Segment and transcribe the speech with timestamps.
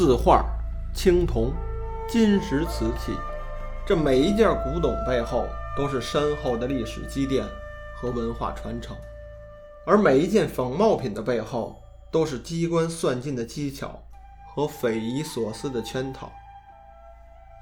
[0.00, 0.46] 字画、
[0.94, 1.52] 青铜、
[2.08, 3.12] 金石瓷器，
[3.84, 5.44] 这每一件古董背后
[5.76, 7.44] 都是深厚的历史积淀
[7.94, 8.96] 和文化传承，
[9.84, 11.78] 而每一件仿冒品的背后
[12.10, 14.02] 都是机关算尽的技巧
[14.54, 16.32] 和匪夷所思的圈套。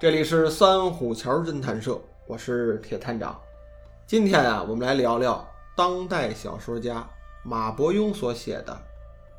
[0.01, 3.37] 这里是三虎桥侦探社，我是铁探长。
[4.07, 5.45] 今天啊，我们来聊聊
[5.77, 7.05] 当代小说家
[7.43, 8.73] 马伯庸所写的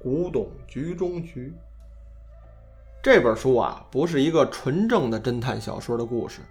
[0.03, 1.55] 《古董局中局》
[3.01, 6.41] 这本书啊，不是一个纯正的侦探小说的故事，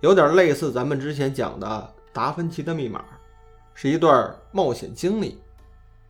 [0.00, 1.66] 有点类似咱们之前讲的
[2.14, 3.00] 《达芬奇的密码》，
[3.74, 5.38] 是一段冒险经历。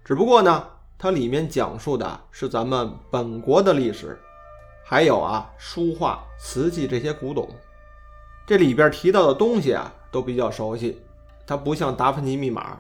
[0.04, 0.64] 只不过呢，
[0.96, 4.16] 它里面讲述的是咱们本国的历史。
[4.84, 7.48] 还有啊，书画、瓷器这些古董，
[8.46, 11.02] 这里边提到的东西啊，都比较熟悉。
[11.44, 12.74] 它不像《达芬奇密码》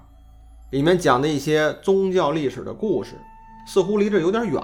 [0.70, 3.16] 里面讲的一些宗教历史的故事，
[3.66, 4.62] 似乎离这有点远。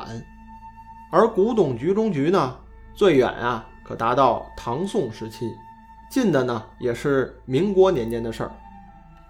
[1.10, 2.56] 而《古董局中局》呢，
[2.94, 5.46] 最远啊，可达到唐宋时期；
[6.10, 8.52] 近的呢，也是民国年间的事儿。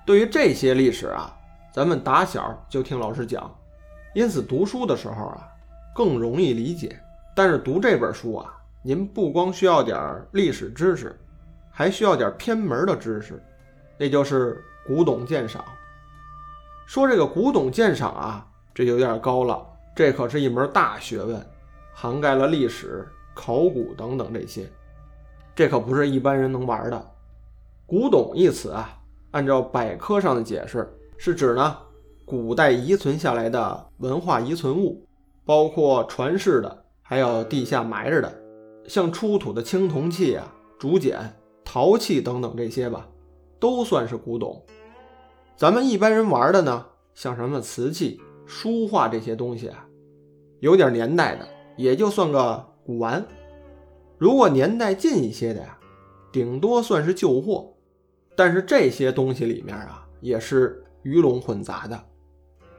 [0.04, 1.32] 对于这些历史啊，
[1.72, 3.48] 咱们打小就听老师讲，
[4.12, 5.46] 因此读书的时候啊，
[5.94, 6.98] 更容易理解。
[7.36, 9.96] 但是读这本书啊，您不光需要点
[10.32, 11.16] 历史知识，
[11.70, 13.40] 还需要点偏门的知识，
[13.96, 15.64] 那就是古董鉴赏。
[16.86, 21.46] 说这个古董鉴赏啊，这有点高了，这可是一门大学问，
[22.00, 23.04] 涵盖了历史、
[23.34, 24.70] 考古等等这些，
[25.52, 27.10] 这可不是一般人能玩的。
[27.86, 28.96] 古董一词啊，
[29.32, 31.76] 按照百科上的解释，是指呢
[32.24, 35.04] 古代遗存下来的文化遗存物，
[35.44, 36.84] 包括传世的。
[37.02, 38.32] 还有地下埋着的，
[38.86, 41.18] 像出土的青铜器啊、竹简、
[41.64, 43.08] 陶器等等这些吧，
[43.58, 44.64] 都算是古董。
[45.56, 49.84] 咱们一般人玩的呢，像什么瓷器、书画这些东西啊，
[50.60, 51.48] 有点年代的，
[51.78, 53.26] 也就算个古玩。
[54.18, 55.78] 如果年代近一些的呀，
[56.30, 57.72] 顶多算是旧货。
[58.36, 61.98] 但是这些东西里面啊，也是鱼龙混杂的。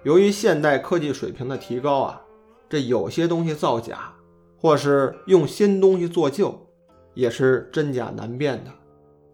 [0.04, 2.22] 由于现代科技水平的提高啊，
[2.70, 4.14] 这有些东西造假。
[4.62, 6.68] 或是用新东西做旧，
[7.14, 8.72] 也是真假难辨的。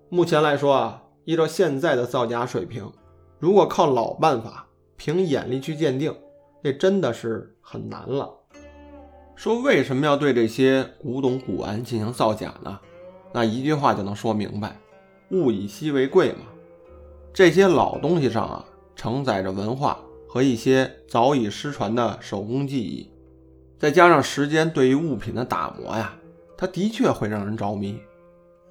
[0.07, 2.93] 目前来说啊，依照现在的造假水平，
[3.39, 6.15] 如果靠老办法凭眼力去鉴定，
[6.61, 8.31] 那真的是很难了。
[9.35, 12.79] 说为什么要对这些古董古玩进行造假呢？
[13.33, 14.79] 那一句话就能说明白：
[15.31, 16.45] 物以稀为贵嘛。
[17.33, 23.11] 这些老东西上啊，承载着文化和一些早已失传的手工技艺。
[23.77, 26.15] 再加上时间对于物品的打磨呀，
[26.57, 27.99] 它的确会让人着迷。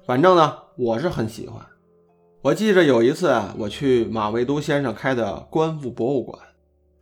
[0.03, 1.63] 反正呢，我是很喜欢。
[2.41, 6.39] 我记着有一次啊，我去马未都先生开的官复博物馆。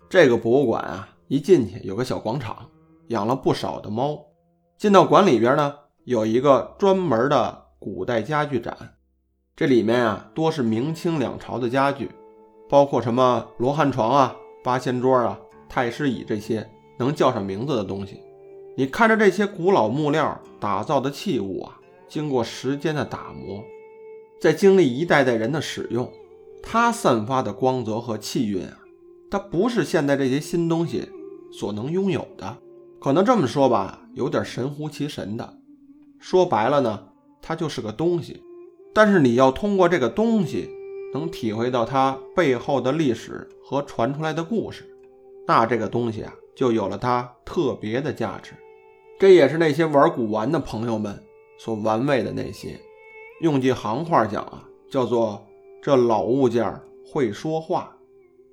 [0.10, 2.70] 这个博物馆啊，一进去有个小广场，
[3.08, 4.20] 养了不少的猫。
[4.78, 5.74] 进到馆里边呢，
[6.06, 8.96] 有一个专门的古代家具展，
[9.56, 12.10] 这里面啊多是明清两朝的家具，
[12.70, 16.70] 包括什么罗汉床啊、八仙桌啊、太师椅这些。
[17.00, 18.22] 能叫上名字的东西，
[18.78, 23.64] 你看着这些古老木料打造的器物啊，经过时间的打磨，
[24.40, 26.10] 在经历一代代人的使用，
[26.62, 28.78] 它散发的光泽和气韵啊，
[29.32, 31.10] 它不是现在这些新东西
[31.52, 32.58] 所能拥有的。
[33.04, 35.58] 可能这么说吧，有点神乎其神的。
[36.20, 37.04] 说白了呢，
[37.42, 38.42] 它就是个东西，
[38.94, 40.70] 但是你要通过这个东西，
[41.14, 44.86] 能体会到它背后的历史和传出来的故事，
[45.46, 46.34] 那这个东西啊。
[46.56, 48.54] 就有了它特别的价值，
[49.20, 51.22] 这也是那些玩古玩的朋友们
[51.58, 52.80] 所玩味的那些。
[53.42, 55.46] 用句行话讲啊，叫做
[55.82, 56.80] 这老物件
[57.12, 57.98] 会说话。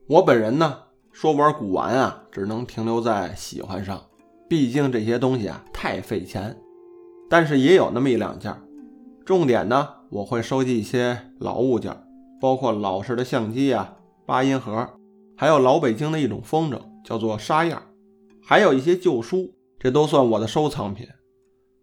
[0.06, 0.78] 我本人呢，
[1.12, 4.02] 说玩古玩啊，只能停留在喜欢上，
[4.50, 6.58] 毕竟这些东西啊太费钱。
[7.28, 8.52] 但是也有那么一两件，
[9.24, 11.96] 重点呢，我会收集一些老物件，
[12.40, 14.90] 包括老式的相机啊、八音盒，
[15.36, 17.80] 还有老北京的一种风筝，叫做沙样。
[18.42, 21.06] 还有一些旧书，这都算我的收藏品。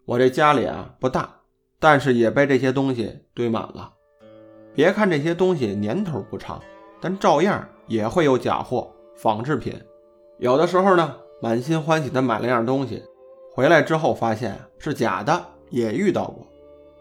[0.04, 1.34] 我这家里啊不大，
[1.80, 3.94] 但是也被这些东西堆满了。
[4.75, 6.62] 别看这些东西年头不长，
[7.00, 9.74] 但照样也会有假货、仿制品。
[10.40, 13.04] 有的时候呢，满心欢喜的买了样东西，
[13.54, 16.45] 回来之后发现是假的，也遇到过。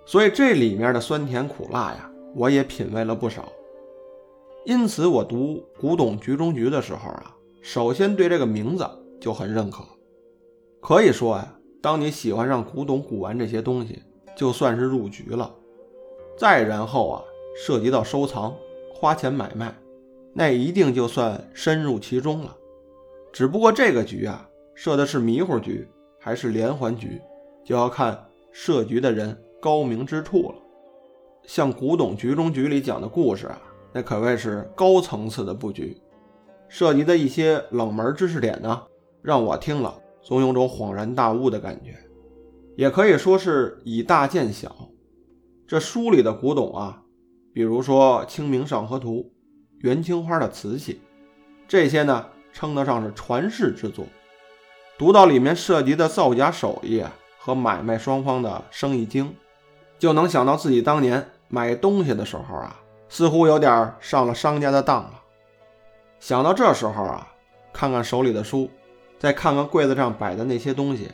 [0.05, 3.51] 所以这里面的酸甜苦辣呀，我也品味了不少。
[4.65, 8.87] 因此，我读《古董局中局》的时候啊，首先对这个名字。
[9.19, 9.83] 就很认可，
[10.79, 14.03] 可以说呀，当你喜欢上古董古玩这些东西，
[14.37, 15.51] 就算是入局了。
[16.37, 17.23] 再然后啊，
[17.57, 18.55] 涉及到收藏、
[18.95, 19.75] 花钱买卖，
[20.35, 22.55] 那一定就算深入其中了。
[23.37, 25.87] 只不过这个局啊，设的是迷糊局
[26.19, 27.21] 还是连环局，
[27.63, 28.19] 就要看
[28.51, 30.55] 设局的人高明之处了。
[31.43, 33.61] 像古董局中局里讲的故事啊，
[33.93, 36.01] 那可谓是高层次的布局，
[36.67, 38.83] 涉及的一些冷门知识点呢，
[39.21, 41.95] 让我听了总有种恍然大悟的感觉，
[42.75, 44.75] 也可以说是以大见小。
[45.67, 47.03] 这书里的古董啊，
[47.53, 49.31] 比如说《清明上河图》、
[49.87, 51.03] 元青花的瓷器，
[51.69, 52.25] 这些呢
[52.57, 54.07] 称得上是传世之作。
[54.97, 57.05] 读到里面涉及的造假手艺
[57.37, 59.37] 和买卖双方的生意经，
[59.99, 62.81] 就能想到自己当年买东西的时候啊，
[63.11, 65.21] 似乎有点上了商家的当了。
[66.19, 67.29] 想到这时候啊，
[67.75, 68.71] 看看手里的书，
[69.19, 71.11] 再看看柜子上摆的那些东西，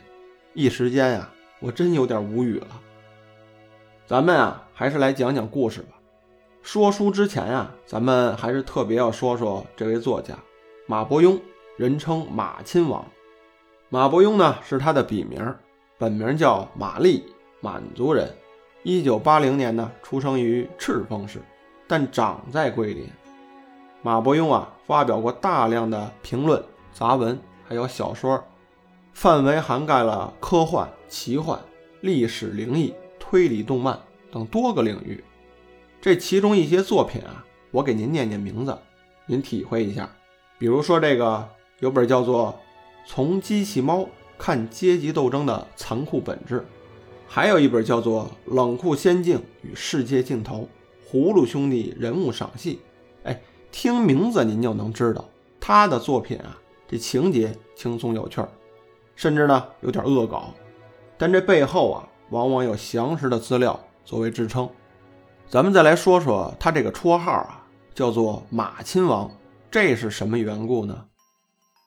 [0.53, 1.29] 一时间呀，
[1.59, 2.67] 我真有点无语了。
[4.07, 5.87] 咱们啊，还是来讲讲故事吧。
[6.61, 10.33] 说书之前啊，咱们还是特别要说说这位作家
[10.85, 11.39] 马伯庸，
[11.77, 13.05] 人称马亲王。
[13.89, 15.55] 马伯庸呢是他的笔名，
[15.97, 17.23] 本名叫马立，
[17.61, 18.29] 满族人。
[18.83, 21.41] 一九八零年呢出生于赤峰市，
[21.87, 23.07] 但长在桂林。
[24.01, 28.43] 马伯庸啊，发表过大量的评论、杂文，还有小说，
[29.13, 31.59] 范围涵盖了科幻、奇幻、
[32.01, 32.93] 历史、灵异。
[33.25, 33.97] 推理、动漫
[34.31, 35.23] 等多个领域，
[35.99, 38.77] 这其中一些作品啊，我给您念念名字，
[39.25, 40.07] 您体会一下。
[40.63, 41.45] 比如说这个
[41.81, 42.57] 有本叫做
[43.09, 44.07] 《从机器猫
[44.37, 46.61] 看阶级斗争的残酷本质》，
[47.27, 50.69] 还有一本叫做《冷酷仙境与世界尽头：
[51.05, 52.75] 葫芦兄弟人物赏析》。
[53.27, 53.41] 哎，
[53.73, 55.25] 听名字您就能知道
[55.59, 56.57] 他的作品啊，
[56.87, 58.47] 这情节轻松有趣儿，
[59.17, 60.53] 甚至呢有点恶搞，
[61.17, 62.07] 但这背后啊。
[62.29, 64.69] 往往有详实的资料作为支撑。
[65.49, 69.29] 咱们再来说说他这个绰号啊，叫做马亲王，
[69.73, 71.07] 这是什么缘故呢？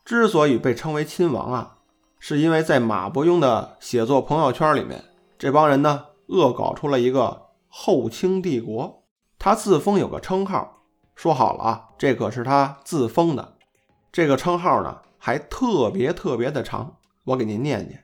[0.04, 1.76] 之所以被称为亲王啊，
[2.18, 5.04] 是因为在马伯庸的写作朋友圈里面，
[5.38, 9.04] 这帮人呢恶搞出了一个后清帝国，
[9.38, 10.82] 他自封有个称号，
[11.14, 13.56] 说好了啊，这可是他自封的。
[14.10, 18.02] 这个称号呢还特别特别的长，我给您念念。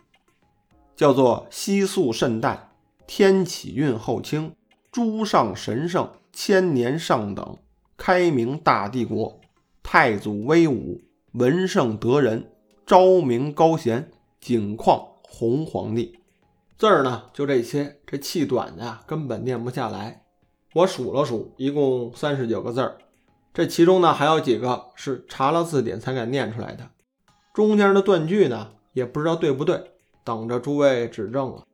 [0.94, 2.70] 叫做西肃慎代，
[3.08, 4.54] 天启运后清，
[4.92, 7.58] 诸上神圣，千年上等，
[7.96, 9.40] 开明大帝国，
[9.82, 11.02] 太祖威武，
[11.32, 12.50] 文圣德仁，
[12.86, 16.18] 昭明高贤，景况洪皇帝。
[16.78, 20.24] 字儿呢就这些，这气短的根本念不下来。
[20.74, 22.98] 我数了数，一共三十九个字儿，
[23.52, 26.90] 这其中呢还有几个是查了字典才敢念出来的，
[27.52, 29.92] 中间的断句呢也不知道对不对。
[30.24, 31.64] 等着诸位指正了。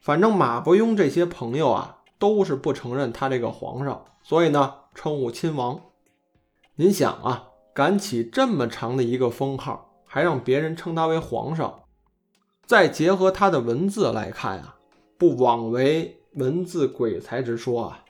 [0.00, 5.80] 反正马伯庸这些朋友啊，都是不承认他这个皇上，所以呢，称呼亲王。
[6.78, 11.84] 您想啊，敢起这么长的一个封号，还让别人称他为皇上，
[12.66, 14.76] 再结合他的文字来看啊，
[15.16, 18.04] 不枉为文字鬼才之说啊。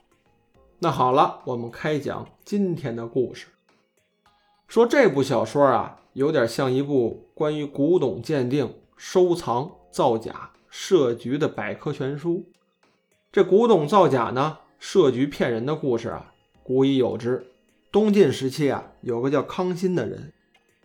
[0.79, 3.47] 那好了，我们开讲今天的故事。
[4.67, 8.73] 说这部小说啊，有点像一部关于古董鉴定。
[8.97, 12.43] 收藏造假设局的百科全书，
[13.31, 16.33] 这古董造假呢，设局骗人的故事啊，
[16.63, 17.45] 古已有之。
[17.97, 20.31] 东晋时期啊，有个叫康欣的人，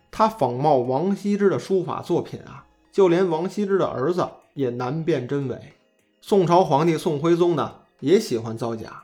[0.09, 5.73] 他仿冒王羲之的书法作品啊，就连王羲之的儿子也难辨真伪。
[6.21, 9.03] 宋朝皇帝宋徽宗呢，也喜欢造假，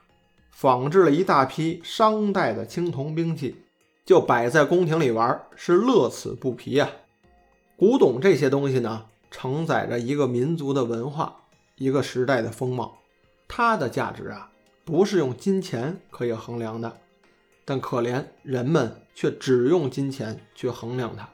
[0.50, 3.58] 仿制了一大批商代的青铜兵器，
[4.04, 6.90] 就摆在宫廷里玩，是乐此不疲呀。
[7.78, 11.44] 古董这些东西呢，承载着一个民族的文化，
[11.76, 12.98] 一个时代的风貌。
[13.48, 14.50] 它的价值啊，
[14.84, 16.98] 不是用金钱可以衡量的。
[17.70, 21.30] 但可怜人们却只用金钱去衡量它，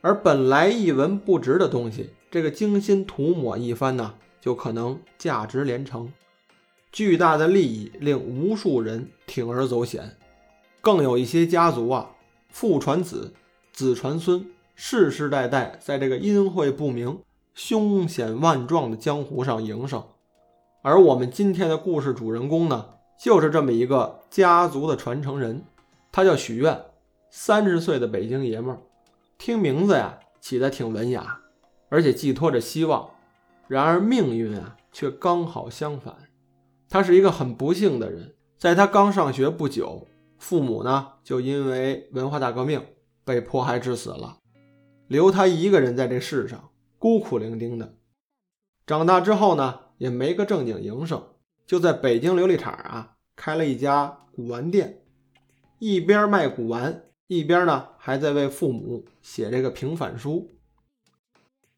[0.00, 6.10] 而本来一文不值的东西，这个精心涂抹一番呢，就可能价值连城。
[6.90, 10.16] 巨大的利益令无数人铤而走险，
[10.80, 12.12] 更有一些家族啊，
[12.48, 13.34] 父传子，
[13.74, 14.46] 子传孙。
[14.74, 17.20] 世世代代在这个阴晦不明、
[17.54, 20.02] 凶险万状的江湖上营生，
[20.80, 22.86] 而我们今天的故事主人公呢，
[23.22, 25.62] 就是这么一个家族的传承人，
[26.10, 26.86] 他叫许愿，
[27.30, 28.80] 三十岁的北京爷们儿，
[29.38, 31.40] 听名字呀起得挺文雅，
[31.88, 33.10] 而且寄托着希望。
[33.68, 36.16] 然而命运啊，却刚好相反，
[36.88, 42.84] 他是一个很不幸的人，在他刚上学不久，父母呢就因为文化大革命
[43.24, 44.38] 被迫害致死了。
[45.06, 47.94] 留他一个人在这世上孤苦伶仃的，
[48.84, 51.22] 长大之后呢，也没个正经营生，
[51.64, 55.02] 就在北京琉璃厂啊开了一家古玩店，
[55.78, 60.50] 一边卖古玩，一边呢还在为父母写这个平反书。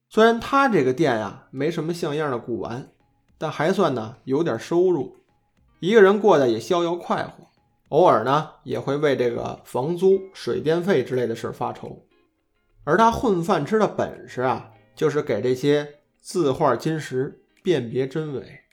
[0.09, 2.93] 虽然他这个店呀没什么像样的古玩，
[3.39, 5.17] 但还算呢有点收入，
[5.81, 7.45] 一个人过得也逍遥快活。
[7.91, 12.05] 偶尔呢也会为这个房租、水电费之类的事发愁。
[12.83, 18.64] 而他混饭吃的本事啊，就是给这些字画金石辨别真伪。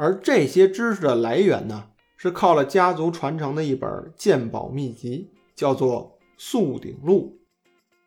[0.00, 7.38] 而这些知识的来源呢，是靠了家族传承的一本鉴宝秘籍，叫做《素鼎录》。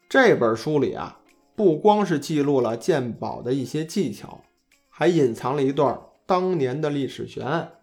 [0.09, 1.19] 这本书里啊，
[1.55, 4.43] 不光是记录了鉴宝的一些技巧，
[4.89, 7.73] 还隐藏了一段当年的历史悬案。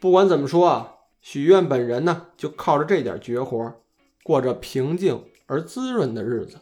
[0.00, 3.74] 不管怎么说啊，许愿本人呢，就靠着这点绝活，
[4.22, 6.58] 过着平静而滋润的日子。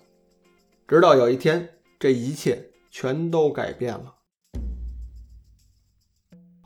[0.88, 4.14] 直到有一天，这一切全都改变了。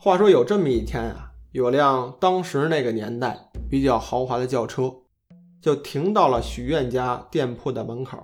[0.05, 4.93] 话说有这么一天啊，有辆当时那个年代比较豪华的轿车，
[5.59, 8.19] 就停到了许愿家店铺的门口。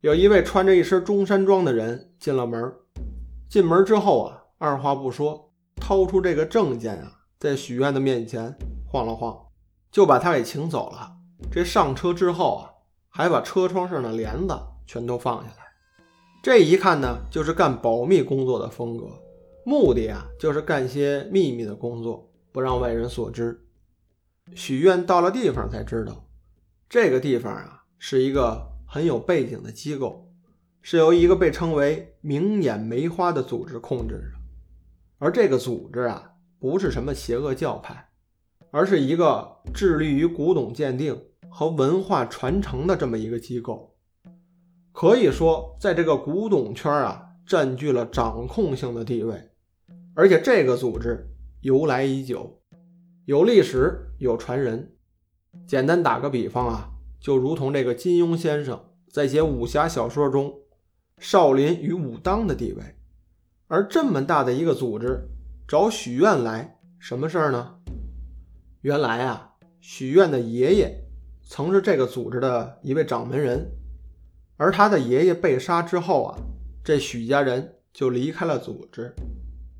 [0.00, 2.74] 有一位穿着一身中山装的人进了门。
[3.48, 8.52] 进门之后啊，二话不说，掏出这个证件啊，在许愿的面前
[8.84, 9.38] 晃了晃，
[9.92, 11.12] 就把他给请走了。
[11.48, 12.70] 这上车之后啊，
[13.08, 15.64] 还把车窗上的帘子全都放下来。
[16.42, 19.06] 这一看呢，就是干保密工作的风格。
[19.68, 23.66] 目的啊，就是干些秘密的工作，不让外人所知。
[24.54, 26.26] 许愿到了地方才知道，
[26.88, 30.32] 这个地方啊，是一个很有背景的机构，
[30.80, 34.38] 是由一个被称为“明眼梅花”的组织控制着。
[35.18, 38.08] 而这个组织啊，不是什么邪恶教派，
[38.70, 43.94] 而是一个致力于古董鉴定和文化传承的这么一个机构。
[44.92, 49.50] 可以说，在这个古董圈啊，占据了掌控性的地位。
[50.18, 51.28] 而且这个组织
[51.60, 52.60] 由来已久，
[53.24, 54.96] 有历史，有传人。
[55.64, 60.52] 简单打个比方啊，就如同这个金庸先生在写武侠小说中
[61.18, 62.82] 少林与武当的地位。
[63.68, 65.28] 而这么大的一个组织
[65.68, 67.76] 找许愿来，什么事儿呢？
[68.80, 71.00] 原来啊，许愿的爷爷
[71.44, 73.70] 曾是这个组织的一位掌门人，
[74.56, 76.36] 而他的爷爷被杀之后啊，
[76.82, 79.14] 这许家人就离开了组织。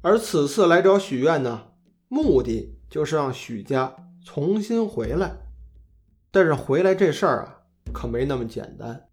[0.08, 1.66] 而此次来找许愿呢，
[2.08, 5.36] 目的就是让许家重新回来。
[6.30, 7.58] 但是回来这事儿啊，
[7.92, 9.06] 可没那么简单。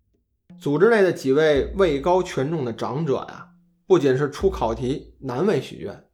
[0.57, 3.49] 组织内的几位位高权重的长者呀，
[3.85, 6.05] 不仅是出考题难为许愿，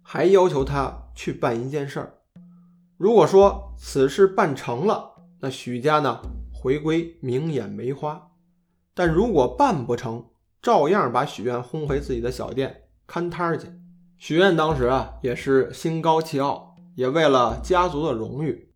[0.00, 2.14] 还要求他去办一件事儿。
[2.96, 5.10] 如果说此事办成了，
[5.40, 6.22] 那许家呢
[6.54, 8.30] 回归明眼梅花；
[8.94, 10.24] 但如果办不成，
[10.62, 13.66] 照样把许愿轰回自己的小店看摊儿去。
[14.22, 18.68] 许愿当时啊，也是心高气傲，也为了家族的荣誉，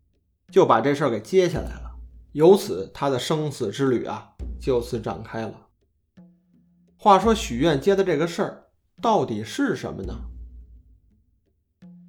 [0.50, 1.94] 就把这事儿给接下来了。
[2.32, 5.68] 由此，他的生死之旅啊，就此展开了。
[6.96, 8.64] 话说，许愿接的这个事儿
[9.00, 10.14] 到底是什么呢？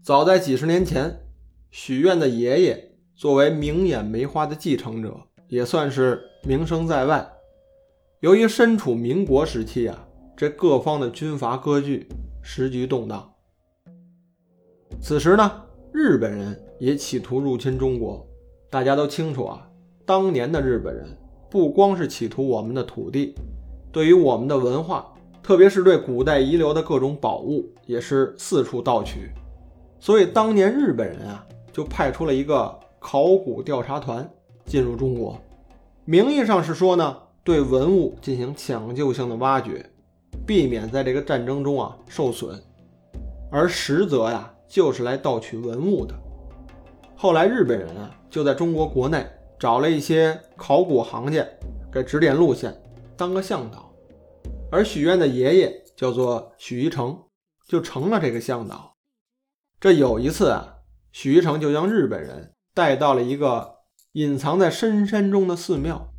[0.02, 1.20] 早在几十年前，
[1.70, 7.34] 许愿的爷爷作为明眼梅花的继承者，也算是名声在外。
[8.22, 12.10] 由于身处民国时期啊，这各方的军阀割据。
[12.50, 13.30] 时局动荡，
[15.02, 15.52] 此时呢，
[15.92, 18.26] 日本人也企图入侵中国。
[18.70, 19.70] 大家都清楚啊，
[20.06, 21.06] 当年的日本人
[21.50, 23.36] 不光是企图我们的土地，
[23.92, 25.14] 对于我们的文化，
[25.44, 29.30] 特别是对古代遗留的各种宝物，也是四处盗取。
[30.00, 34.28] 所以当年日本人啊，就派出了一个考古调查团
[34.66, 35.38] 进入中国，
[36.06, 39.86] 名义上是说呢，对文物进行抢救性的挖掘。
[40.46, 42.62] 避免在这个战争中啊受损，
[43.52, 46.14] 而实则呀就是来盗取文物的。
[47.16, 49.26] 后来日本人啊就在中国国内
[49.60, 51.46] 找了一些考古行家
[51.92, 52.80] 给指点路线，
[53.16, 53.92] 当个向导。
[54.72, 57.24] 而许愿的爷爷叫做许一成，
[57.68, 58.96] 就成了这个向导。
[59.80, 60.76] 这有一次啊，
[61.12, 63.78] 许一成就将日本人带到了一个
[64.14, 66.10] 隐藏在深山中的寺庙，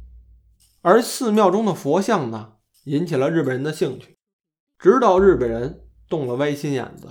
[0.82, 2.54] 而寺庙中的佛像呢
[2.88, 4.16] 引起了日本人的兴趣。
[4.78, 7.08] 直到日本人动了歪心眼子，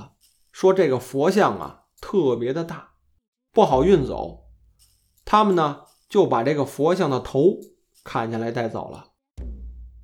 [0.52, 2.94] 说这个佛像啊特别的大，
[3.52, 4.46] 不好运走。
[5.24, 7.60] 他们呢就把这个佛像的头
[8.04, 9.12] 砍下来带走了。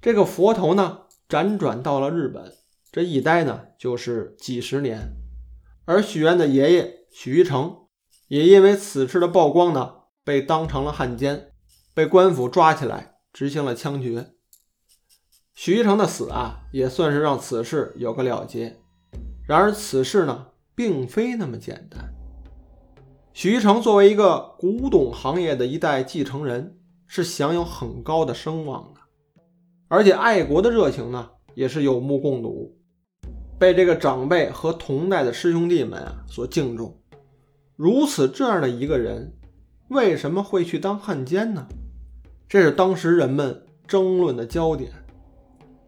[0.01, 2.53] 这个佛头呢辗转到了日本，
[2.91, 5.15] 这一待呢就是几十年。
[5.85, 7.87] 而许愿的爷爷许一成
[8.27, 11.53] 也因为此事的曝光呢，被当成了汉奸，
[11.93, 14.32] 被官府抓起来执行了枪决。
[15.53, 18.79] 许一成的死啊，也算是让此事有个了结。
[19.47, 22.11] 然而此事呢，并非那么简单。
[23.33, 29.01] 许一成作为一个古董行业的一代继承人，是享有很高的声望的，
[29.87, 32.75] 而且爱国的热情呢，也是有目共睹，
[33.59, 36.99] 被这个长辈和同代的师兄弟们啊所敬重。
[37.75, 39.33] 如此这样的一个人，
[39.89, 41.67] 为什么会去当汉奸呢？
[42.47, 44.91] 这是当时人们争论的焦点。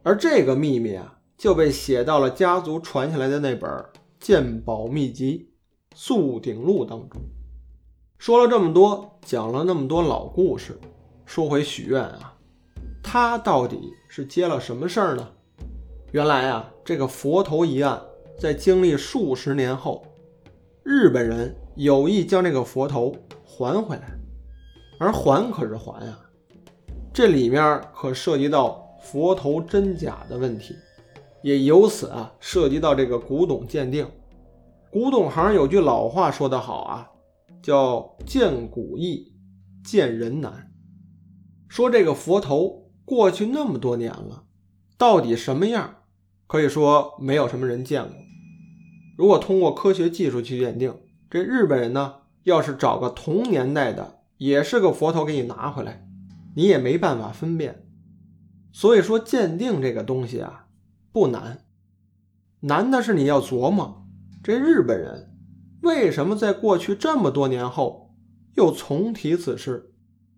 [0.07, 3.67] 而这个秘密啊，就被写到了家族传下来的那本
[4.19, 5.49] 《鉴宝秘籍·
[5.95, 7.19] 素鼎录》当中。
[8.19, 10.79] 说了这么多，讲了那么多老故事，
[11.25, 12.37] 说回许愿啊，
[13.01, 15.27] 他到底是接了什么事儿呢？
[16.11, 17.99] 原来啊，这个佛头一案
[18.39, 20.05] 在经历数十年后，
[20.83, 24.15] 日本人有意将这个佛头还回来，
[24.99, 26.15] 而还可是还呀，
[27.11, 30.75] 这里面可涉及到佛头真假的问题，
[31.43, 34.07] 也由此啊涉及到这个古董鉴定。
[34.89, 37.11] 古董行有句老话说得好啊。
[37.61, 39.33] 叫见古易，
[39.83, 40.71] 见人难。
[41.67, 44.43] 说这个佛头过去那么多年了，
[44.97, 45.95] 到底什么样？
[46.45, 48.11] 可以说没有什么人见过。
[49.17, 50.95] 如果通过科学技术去鉴定，
[51.29, 56.07] 这日本人呢，要是找个同年代的，也是个佛头给你拿回来，
[56.55, 57.84] 你也没办法分辨。
[58.75, 60.67] 所以说鉴定这个东西啊，
[61.13, 61.63] 不难，
[62.59, 64.05] 难的是你要琢磨
[64.43, 65.31] 这日本人。
[65.81, 68.13] 为什么在过去这么多年后
[68.55, 69.93] 又重提此事？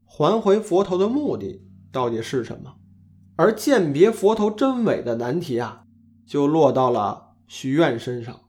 [0.05, 2.75] 还回佛头的目的到底是什么？
[3.37, 5.85] 而鉴别佛头真伪的难题啊，
[6.27, 8.41] 就落到了许愿身上。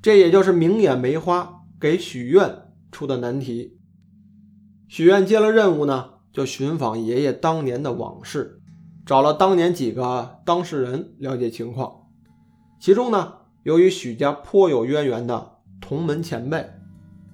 [0.00, 3.78] 这也就是明眼梅花给许愿出的难题。
[4.88, 8.61] 许愿接了任务呢，就寻访爷爷当年的往事，
[9.04, 12.08] 找了当年几个当事人了解情况。
[12.80, 15.50] 其中呢，由于许家颇有渊源的。
[15.84, 16.70] 同门前辈，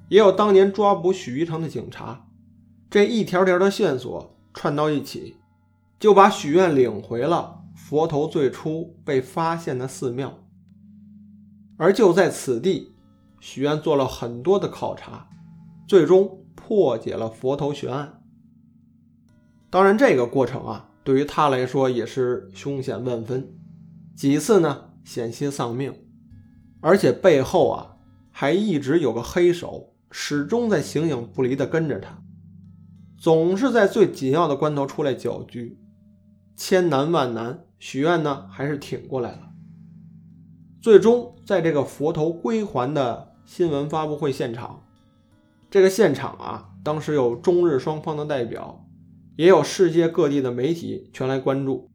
[0.08, 2.26] 也有当年抓捕许一成的警察，
[2.88, 5.36] 这一条条的线索串到一起，
[6.00, 10.38] 就把许愿领回了佛头最初被发现的寺庙。
[11.76, 12.94] 而就在此地，
[13.38, 15.28] 许愿做了很多的考察，
[15.86, 18.22] 最终破解了佛头悬案。
[19.68, 23.54] 当然，这个过程啊，对于他来说也是凶险万分，
[24.16, 25.94] 几次呢险些丧命，
[26.80, 27.94] 而且背后啊。
[28.30, 32.22] 还一直有个黑手，始终在形影不离地跟着他，
[33.18, 35.76] 总是在最紧要的关头出来搅局。
[36.54, 39.50] 千难万难，许愿呢还是挺过来了。
[40.80, 44.84] 最终，在这个佛头归还的新闻发布会现场，
[45.68, 48.87] 这个现场啊，当时有中日双方的代表，
[49.38, 51.88] 也有世界各地的媒体全来关注，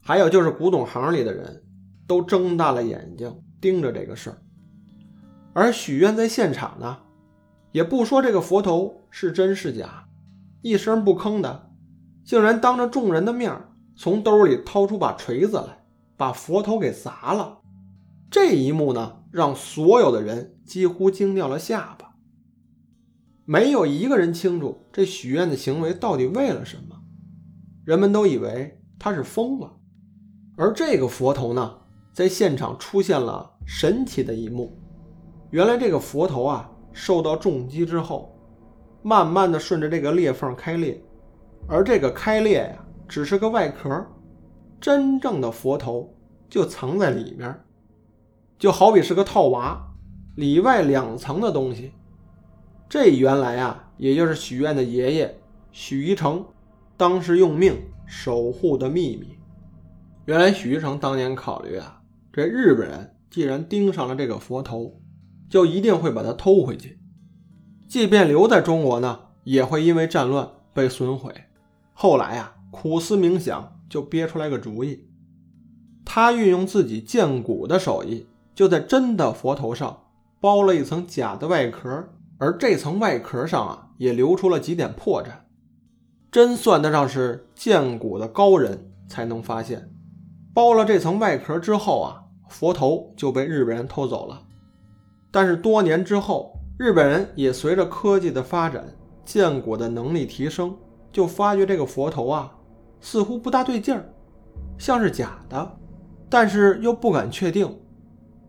[0.00, 1.62] 还有就是古董行里的人
[2.06, 4.38] 都睁大了眼睛盯着这个事儿。
[5.52, 7.00] 而许愿在现场呢，
[7.70, 10.06] 也不说这个佛头是真是假，
[10.62, 11.70] 一声不吭的，
[12.24, 13.54] 竟然当着众人的面
[13.94, 15.84] 从兜里掏出把锤子来，
[16.16, 17.58] 把佛头给砸了。
[18.30, 22.03] 这一幕呢，让所有的人几乎惊掉了下巴。
[23.46, 26.96] 没有一个人清楚这许愿的行为到底为了什么，
[27.84, 29.70] 人们都以为他是疯了。
[30.56, 31.78] 而这个佛头呢，
[32.12, 34.80] 在现场出现了神奇的一幕。
[35.50, 38.34] 原来这个佛头啊，受到重击之后，
[39.02, 40.98] 慢慢的顺着这个裂缝开裂，
[41.68, 44.06] 而这个开裂呀，只是个外壳，
[44.80, 46.16] 真正的佛头
[46.48, 47.54] 就藏在里面，
[48.58, 49.78] 就好比是个套娃，
[50.36, 51.92] 里外两层的东西。
[52.94, 55.36] 这原来啊，也就是许愿的爷爷
[55.72, 56.46] 许一成
[56.96, 57.76] 当时用命
[58.06, 59.36] 守护的秘密。
[60.26, 62.00] 原来许一成当年考虑啊，
[62.32, 65.00] 这日本人既然盯上了这个佛头。
[65.50, 67.00] 就一定会把它偷回去，
[67.88, 71.32] 即便留在中国呢，也会因为战乱被损毁。
[71.92, 75.08] 后来啊，苦思冥想，就憋出来个主意。
[76.04, 80.04] 他运用自己鉴古的手艺，就在真的佛头上
[80.40, 85.28] 包了一层假的外壳，而这层外壳上啊，也留出了几点破绽，
[86.30, 89.90] 真算得上是鉴古的高人才能发现。
[90.52, 94.42] 包了这层外壳之后啊，佛头就被日本人偷走了。
[95.30, 98.84] 但是多年之后，日本人也随着科技的发展，
[99.24, 100.76] 建国的能力提升，
[101.12, 102.56] 就发觉这个佛头啊，
[103.00, 104.04] 似乎不大对劲儿，
[104.78, 105.76] 像是假的，
[106.28, 107.80] 但是又不敢确定，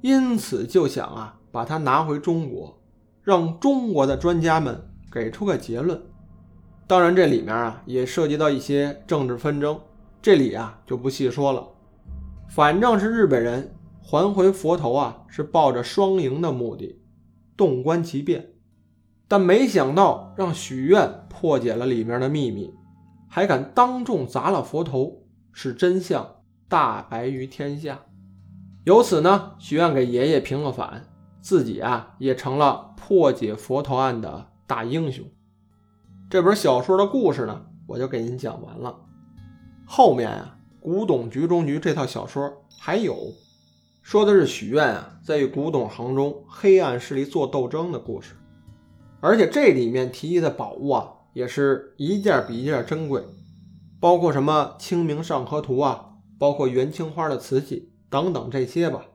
[0.02, 2.80] 因此就想啊，把它拿回中国，
[3.26, 6.02] 让中国的专家们给出个结论。
[6.88, 9.78] 当然，这里面啊也涉及到一些政治纷争，
[10.22, 11.68] 这里啊就不细说了。
[12.48, 13.74] 反正是日本人。
[14.08, 17.02] 还回佛头啊，是抱着双赢的目的，
[17.58, 18.52] 动观其变，
[19.28, 22.72] 但没想到让许愿破解了里面的秘密，
[23.28, 26.36] 还敢当众砸了佛头，是真相
[26.70, 28.02] 大白于天下。
[28.84, 31.08] 由此呢，许愿给爷爷平了反，
[31.46, 35.24] 自己啊也成了破解佛头案的大英雄。
[36.28, 38.96] 这本小说的故事呢，我就给您讲完了。
[39.86, 43.16] 后面啊，《古董局中局》这套小说还有，
[44.02, 48.34] 说的是许愿啊在与古董行中黑暗势力做斗争的故事，
[49.20, 53.24] 而且这里面提及的宝物啊，也是一件比一件珍贵，
[54.00, 59.06] 包括什么《清明上河图》啊，包括元青花的瓷器等等这些吧。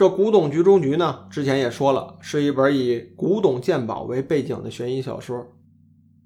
[0.00, 5.48] 这《古董局中局》呢，之前也说了，是一本以古董鉴宝为背景的悬疑小说。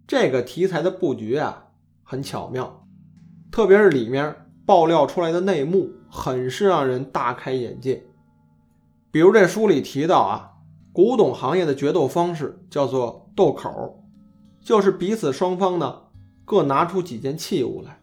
[0.07, 1.71] 这个题材的布局啊，
[2.05, 2.87] 很巧妙，
[3.51, 4.33] 特别是里面
[4.65, 8.05] 爆料出来的内幕，很是让人大开眼界。
[9.11, 10.53] 比如这书里提到啊，
[10.93, 14.05] 古董行业的决斗方式叫做斗口，
[14.61, 16.03] 就是彼此双方呢
[16.45, 18.01] 各拿出几件器物来，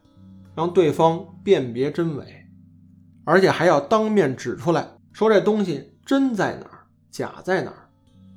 [0.54, 2.26] 让对方辨别真伪，
[3.24, 7.90] 而且还要当面指出来，说这东西真在哪儿，假在哪儿。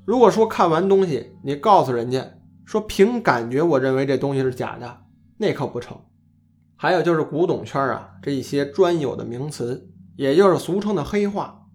[0.04, 2.30] 如果说看完东西，你告诉人家。
[2.66, 5.02] 说凭感觉，我认为这东西是假的，
[5.36, 6.00] 那可不成。
[6.76, 11.66] 还有就是古董圈啊，这一些专有的名词，也就是俗称的黑话。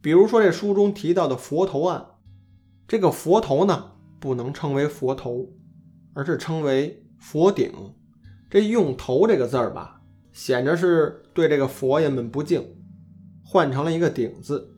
[0.00, 2.06] 比如说这书中提到的佛头案，
[2.86, 5.48] 这个佛头呢，不能称为佛头，
[6.14, 7.72] 而是称为佛顶。
[8.48, 10.00] 这用“头”这个字儿吧，
[10.32, 12.64] 显着是对这个佛爷们不敬，
[13.48, 14.74] 换成了一个“顶”字。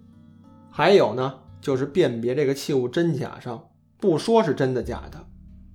[0.70, 5.18] 还有呢，就是辨别这个器物真假上，不说是真的假的。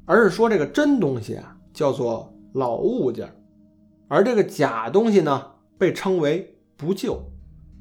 [0.06, 3.34] 而是说这个真东西啊叫做老物件，
[4.08, 5.43] 而这个假东西呢
[5.77, 7.19] 被称为不旧，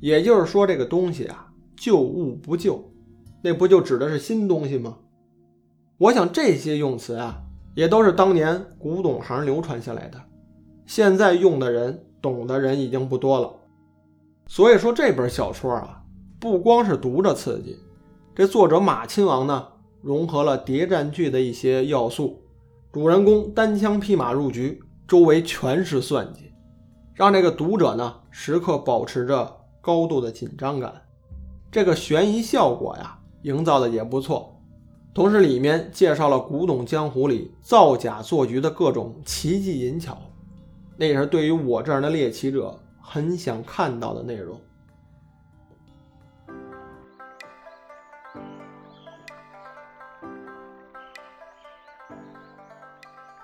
[0.00, 2.90] 也就是说这个东西啊旧物不旧，
[3.42, 4.98] 那不就指的是新东西吗？
[5.98, 7.42] 我想这些用词啊
[7.74, 10.20] 也都是当年古董行流传下来的，
[10.86, 13.52] 现在用的人懂的人已经不多了。
[14.46, 16.02] 所以说这本小说啊
[16.38, 17.78] 不光是读着刺激，
[18.34, 19.68] 这作者马亲王呢。
[20.02, 22.42] 融合了谍战剧的一些要素，
[22.92, 26.50] 主人公单枪匹马入局，周围全是算计，
[27.14, 30.92] 让这个读者呢时刻保持着高度的紧张感。
[31.70, 34.60] 这个悬疑效果呀，营造的也不错。
[35.14, 40.18] 同时，里面介绍了古董江湖里造假做局的各种奇技淫巧，
[40.96, 44.60] 那也是对于我这样的猎奇者很想看到的内容。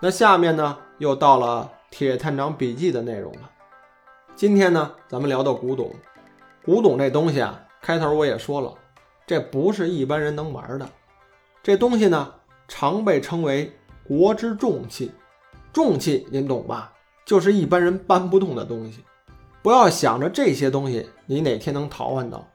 [0.01, 3.51] 那下面呢，又到了铁探长笔记的内容了。
[4.37, 5.93] 今天呢，咱们聊到古董。
[6.65, 8.73] 古董这东西啊，开头我也说了，
[9.27, 10.89] 这不是一般人能玩的。
[11.65, 12.33] 这东西呢，
[12.69, 15.11] 常被称为国之重器。
[15.73, 16.93] 重器您懂吧？
[17.25, 19.05] 就是一般人搬不动的东西。
[19.69, 22.49] 不要想着这些东西你哪天能淘换到。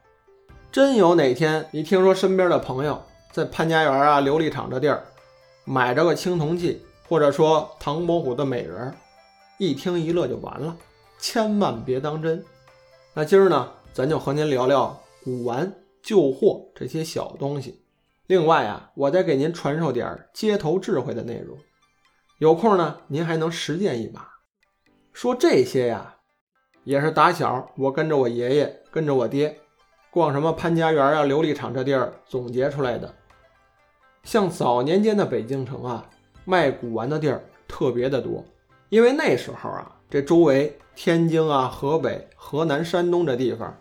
[0.72, 3.00] 真有哪天你听说身边的朋友
[3.30, 5.06] 在潘家园啊、琉璃厂这地儿
[5.64, 6.84] 买着个青铜器。
[7.08, 8.92] 或者说唐伯虎的美人，
[9.58, 10.76] 一听一乐就完了，
[11.20, 12.44] 千万别当真。
[13.12, 15.72] 那今儿呢，咱就和您聊聊古玩
[16.02, 17.84] 旧货这些小东西。
[18.26, 21.56] 另外啊，我再给您传授点街头智慧的内容。
[22.38, 24.28] 有空呢，您还能实践一把。
[25.12, 26.13] 说这些呀，
[26.84, 29.58] 也是打小我跟着我爷爷、跟着我爹
[30.10, 33.12] 逛什么潘家园啊、琉璃厂这地儿总结出来的。
[34.22, 36.08] 像早年间的北京城啊。
[36.46, 38.44] 卖古玩的地儿特别的多，
[38.90, 43.74] 因为那时候啊，这周围天津啊、河北、河南、山东这地方，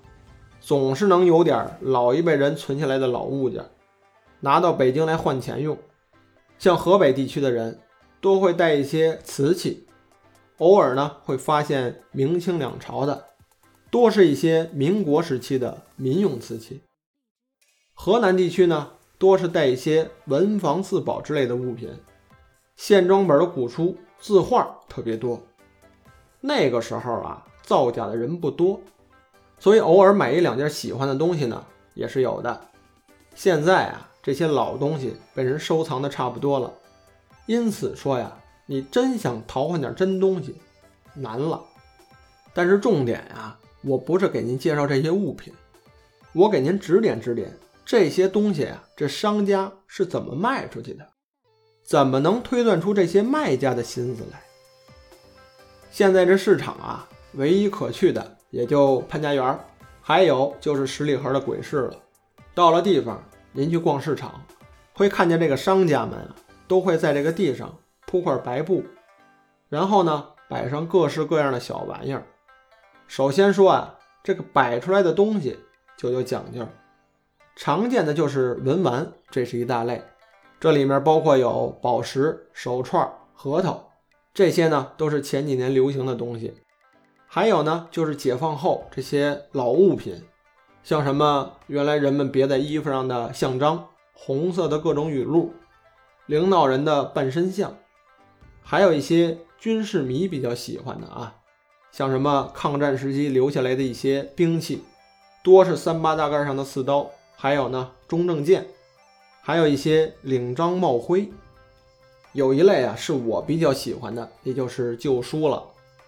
[0.62, 3.66] 总是能有点老一辈人存下来的老物件，
[4.40, 5.78] 拿到北京来换钱用。
[6.58, 7.78] 像河北地区的人，
[8.22, 9.86] 都会带一些瓷器，
[10.58, 13.26] 偶尔呢会发现明清两朝的，
[13.90, 16.82] 多是一些民国时期的民用瓷器。
[17.94, 21.90] 河南地区呢，多是带一些文房四宝之类的物品。
[22.76, 25.42] 线装本的古书、字画特别多。
[26.42, 28.82] 那个时候啊，造假的人不多，
[29.60, 31.64] 所以偶尔买一两件喜欢的东西呢，
[31.94, 32.70] 也是有的。
[33.36, 36.74] 现在啊，这些老东西被人收藏的差不多了，
[37.46, 40.56] 因此说呀，你真想淘换点真东西，
[41.14, 41.62] 难了。
[42.54, 45.54] 但是重点呀，我不是给您介绍这些物品，
[46.34, 47.52] 我给您指点指点
[47.86, 51.08] 这些东西啊，这商家是怎么卖出去的。
[51.84, 54.42] 怎么能推断出这些卖家的心思来？
[55.92, 59.60] 现在这市场啊，唯一可去的也就潘家园，
[60.02, 61.96] 还有就是十里河的鬼市了。
[62.56, 63.22] 到了地方，
[63.52, 64.42] 您去逛市场，
[64.94, 66.36] 会看见这个商家们啊，
[66.68, 67.78] 都会在这个地上
[68.14, 68.84] 铺块白布，
[69.70, 72.24] 然后呢，摆上各式各样的小玩意儿。
[73.08, 75.58] 首先说啊，这个摆出来的东西
[75.98, 76.64] 就有讲究。
[77.56, 80.04] 常见的就是文玩，这是一大类，
[80.60, 83.90] 这里面包括有宝石、手串、核桃，
[84.32, 86.54] 这些呢都是前几年流行的东西。
[87.26, 90.24] 还有呢，就是解放后这些老物品，
[90.84, 95.52] 像什么原来人们别在衣服上的像章、红色的各种语录、
[96.28, 97.76] 领导人的半身像，
[98.64, 101.36] 还有一些军事迷比较喜欢的啊，
[101.92, 104.84] 像什么抗战时期留下来的一些兵器，
[105.44, 107.10] 多是三八大盖上的刺刀。
[107.36, 108.66] 还有呢，中正剑，
[109.42, 111.30] 还有一些领章帽徽，
[112.32, 115.62] 有一类啊是我比较喜欢的，也就是旧书了，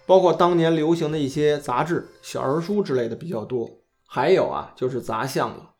[0.06, 3.68] 包括当年流行的一些杂志、小人书之类的比较多。
[4.06, 5.72] 还有啊，就是杂项了。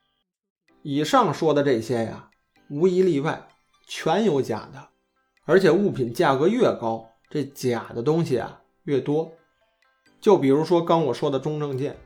[0.82, 2.28] 以上说的这些呀，
[2.68, 3.48] 无一例外，
[3.86, 4.88] 全有假的，
[5.46, 9.32] 而且物品价格越高，这假的东西啊越多。
[10.20, 11.96] 就比如说刚我说的中正剑。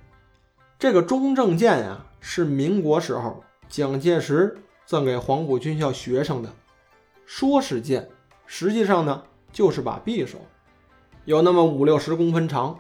[0.79, 6.51] 这个中正剑呀，是民国时候蒋介石赠给黄埔军校学生的，
[7.27, 8.09] 说是剑，
[8.47, 9.23] 实际上呢
[9.53, 10.39] 就是把匕首，
[11.25, 12.79] 有那么五六十公分长。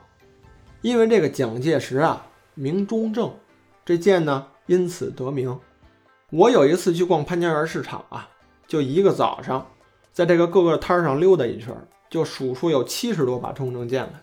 [0.81, 3.35] 因为这个蒋介石啊名中正，
[3.85, 5.59] 这剑呢因此得名。
[6.31, 8.31] 我有一次去逛潘家园市场啊，
[8.67, 9.71] 就一个早上，
[10.13, 11.75] 在这个各个摊儿上溜达一圈，
[12.09, 14.23] 就数出有七十多把中正剑来。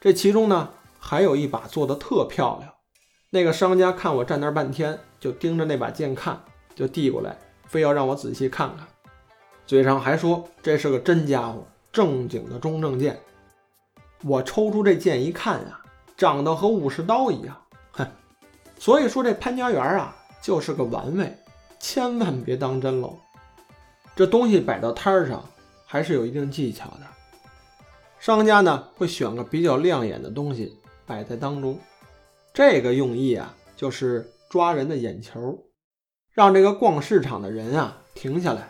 [0.00, 2.72] 这其中呢，还有一把做的特漂亮。
[3.30, 6.40] 那个商家看我站那儿半天，就盯着那把剑看，
[6.74, 7.36] 就递过来，
[7.66, 8.86] 非要让我仔细看看，
[9.66, 13.20] 嘴上还说这是个真家伙，正经的中正剑。
[14.22, 15.80] 我抽出这剑一看呀，
[16.16, 17.60] 长得和武士刀一样，
[17.92, 18.06] 哼！
[18.78, 21.36] 所以说这潘家园啊，就是个玩味，
[21.78, 23.18] 千万别当真喽。
[24.16, 25.44] 这东西摆到摊儿上，
[25.86, 27.00] 还是有一定技巧的。
[28.20, 31.78] 商家呢会选个比较亮眼的东西摆在当中。
[32.52, 35.58] 这个用意啊，就是抓人的眼球，
[36.32, 38.68] 让这个逛市场的人啊停下来。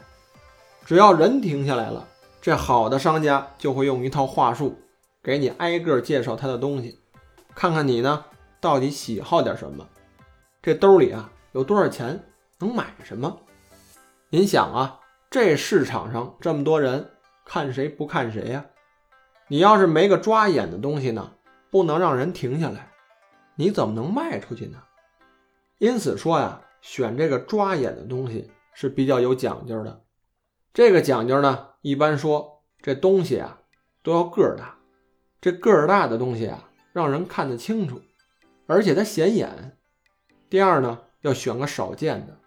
[0.87, 2.09] 只要人停下来了，
[2.41, 4.79] 这好的商家就会用一套话术
[5.23, 6.99] 给你挨个介绍他的东西，
[7.55, 8.25] 看看你呢
[8.61, 9.87] 到底喜好点什么，
[10.63, 12.25] 这兜里啊有多少钱，
[12.59, 13.39] 能买什么。
[14.31, 15.01] 您想啊，
[15.35, 17.11] 这市场上这么多人，
[17.45, 18.67] 看谁不看谁呀？
[19.49, 21.33] 你要是没个抓眼的东西呢，
[21.73, 22.93] 不能让人停下来。
[23.57, 24.81] 你怎么能卖出去呢？
[25.79, 30.05] 因此说呀，选这个抓眼的东西是比较有讲究的。
[30.73, 33.59] 这个讲究呢，一般说这东西啊
[34.05, 34.79] 都要个儿大，
[35.41, 38.01] 这个儿大的东西啊让人看得清楚，
[38.69, 39.77] 而且它显眼。
[40.49, 42.39] 第二呢，要选个少见的，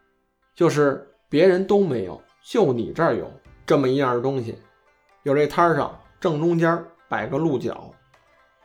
[0.56, 3.30] 就是别人都没有，就你这儿有
[3.66, 4.58] 这么一样东西。
[5.24, 7.92] 有这摊儿上正中间摆个鹿角，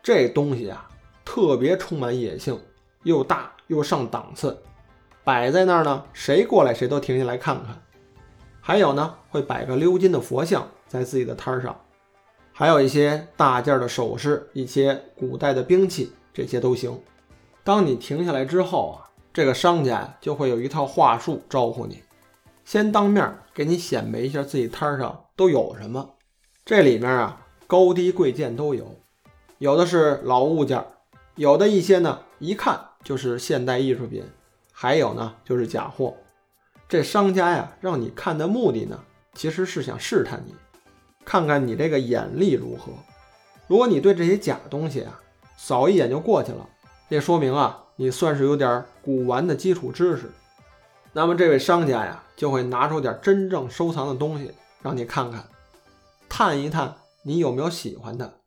[0.00, 0.88] 这东西啊。
[1.24, 2.60] 特别充满野性，
[3.02, 4.56] 又大又上档次，
[5.24, 7.82] 摆在那儿呢，谁过来谁都停下来看看。
[8.60, 11.80] 还有呢，会摆个鎏金的佛像在自己的摊儿上，
[12.52, 17.00] 还有一些大件的首饰，一些古代的兵器，这些都行。
[17.64, 22.02] 当你停下来之后啊，这个商家就会有一套话术招呼你，
[22.64, 26.14] 先当面给你显摆一下自己摊上都有什么。
[26.64, 28.98] 这里面啊，高低贵贱都有，
[29.58, 30.84] 有的是老物件。
[31.34, 34.22] 有的一些呢，一看就是现代艺术品；
[34.70, 36.14] 还有呢，就是假货。
[36.88, 39.00] 这商家呀，让你看的目的呢，
[39.34, 40.54] 其实是想试探你，
[41.24, 42.92] 看看你这个眼力如何。
[43.66, 45.20] 如果你对这些假东西啊，
[45.56, 46.68] 扫一眼就过去了，
[47.08, 50.30] 这说明啊，你算是有点古玩的基础知识。
[51.14, 54.50] 那么这位商家呀，就会拿出点真正收藏的东西
[54.82, 55.44] 让你看看，
[56.28, 58.38] 探一探你有没有喜欢的。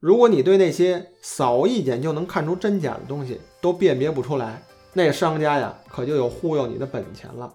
[0.00, 7.54] 如果你对那些扫一眼就能看出真假的东西都辨别不出来，那商家呀可就有忽悠你的本钱了。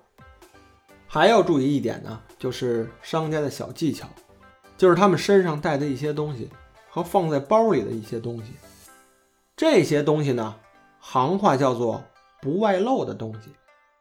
[1.05, 4.07] 还要注意一点呢，就是商家的小技巧，
[4.77, 6.49] 就是他们身上带的一些东西
[6.89, 8.53] 和放在包里的一些东西。
[9.57, 10.55] 这些东西呢，
[10.99, 12.01] 行话叫做
[12.41, 13.49] 不外露的东西。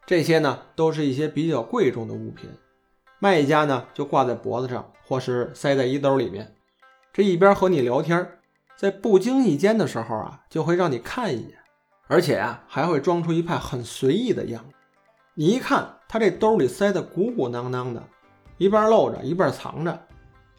[0.07, 2.51] 这些呢，都是一些比较贵重的物品，
[3.19, 6.55] 卖家呢就挂在脖子上，或是塞在衣兜里面。
[7.12, 8.38] 这一边和你聊天，
[8.77, 11.59] 在不经意间的时候啊，就会让你看一眼，
[12.07, 14.75] 而且啊，还会装出一派很随意的样子。
[15.35, 18.03] 你一看他这兜里塞得鼓鼓囊囊的，
[18.59, 20.07] 一半露着，一半藏着，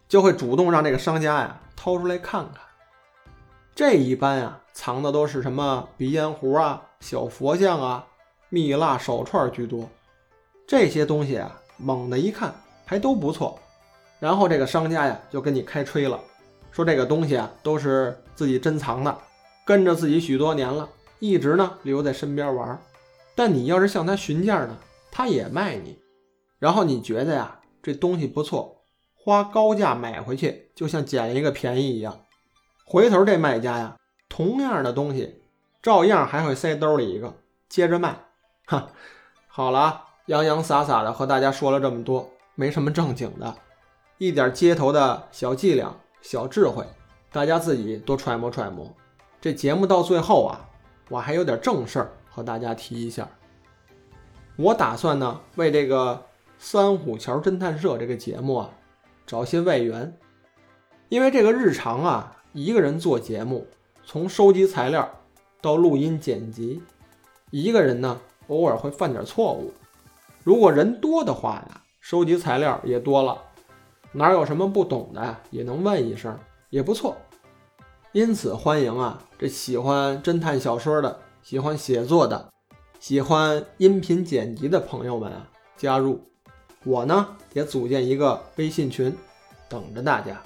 [0.07, 2.63] 就会主动让这个商家呀掏出来看看。
[3.75, 8.07] 这一般啊，藏的都是什么鼻烟壶啊、小佛像啊、
[8.55, 9.89] 蜜蜡手串居多。
[10.65, 13.59] 这些东西啊，猛的一看还都不错，
[14.17, 16.17] 然后这个商家呀就跟你开吹了。
[16.71, 19.17] 说这个东西啊，都是自己珍藏的，
[19.65, 20.87] 跟着自己许多年了，
[21.19, 22.81] 一直呢留在身边玩。
[23.35, 24.77] 但你要是向他询价呢，
[25.11, 25.99] 他也卖你。
[26.57, 28.77] 然后你觉得呀，这东西不错，
[29.15, 32.21] 花高价买回去，就像捡一个便宜一样。
[32.85, 33.97] 回头这卖家呀，
[34.29, 35.41] 同样的东西，
[35.83, 37.33] 照样还会塞兜里一个，
[37.67, 38.17] 接着卖。
[38.67, 38.89] 哈，
[39.47, 43.55] 好了，洋洋洒洒的和大家说了这么多，没什么正经的，
[44.17, 46.83] 一点街头的小伎俩、小智慧，
[47.31, 48.91] 大家自己多揣摩揣摩。
[49.39, 50.67] 这节目到最后啊，
[51.09, 53.29] 我还有点正事儿和大家提一下。
[54.55, 56.25] 我打算呢，为这个
[56.57, 58.71] 三虎桥侦探社这个节目啊，
[59.27, 60.17] 找些外援，
[61.09, 63.67] 因为这个日常啊，一个人做节目，
[64.03, 65.07] 从收集材料
[65.61, 66.81] 到录音剪辑，
[67.51, 69.73] 一个人呢，偶尔会犯点错误。
[70.43, 73.37] 如果人多的话呀，收集材料也多了，
[74.11, 76.37] 哪有什么不懂的也能问一声，
[76.69, 77.15] 也不错。
[78.11, 82.49] 因此欢迎啊，这喜欢侦探小说的，喜欢写作的。
[82.99, 86.23] 喜欢音频剪辑的朋友们啊，加入
[86.85, 89.15] 我呢，也组建一个微信群，
[89.67, 90.41] 等着大家。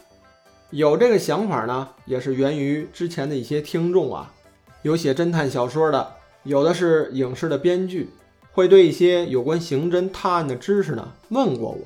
[0.71, 4.33] 有这个想法呢，也是源于之前的一些听众啊，
[4.81, 8.09] 有写侦探小说的，有的是影视的编剧，
[8.51, 11.79] 会对一些有关刑侦探案的知识呢问过我。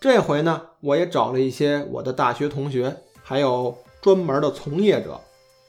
[0.00, 5.20] 这回呢，我也找了一些我的大学同学，还有专门的从业者，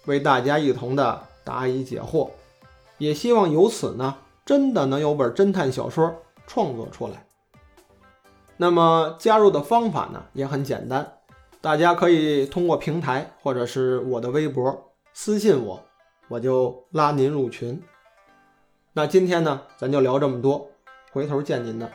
[0.06, 2.30] 为大家一同的答疑解惑。
[2.98, 6.16] 也希望由此呢，真的能有本侦探小说
[6.48, 7.26] 创作出来。
[8.58, 11.14] 那么加入的方法呢，也很简单，
[11.62, 15.84] 大家可以通过平台或者是我的微博私信我，
[16.28, 17.82] 我就拉您入群。
[18.94, 20.70] 那今天呢，咱就聊这么多，
[21.12, 21.92] 回头见您的。